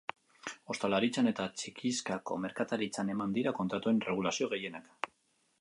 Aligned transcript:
Ostalaritzan 0.73 1.29
eta 1.31 1.45
txikizkako 1.63 2.39
merkataritzan 2.47 3.15
eman 3.17 3.39
dira 3.39 3.57
kontratuen 3.61 4.05
erregulazio 4.07 4.55
gehienak. 4.57 4.91